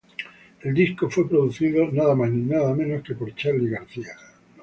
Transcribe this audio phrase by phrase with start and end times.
[0.63, 4.15] El disco fue producido nada más ni nada menos que por Charly García.